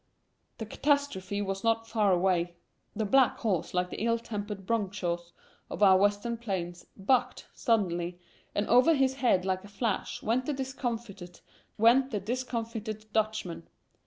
[0.57, 2.55] The catastrophe was not far away.
[2.95, 5.31] The black horse, like the ill tempered "bronchos"
[5.69, 8.17] of our western plains, "bucked" suddenly,
[8.55, 11.35] and over his head like a flash went the discomfited
[13.13, 13.67] Dutchman.